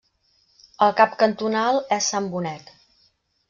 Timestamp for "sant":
2.15-2.33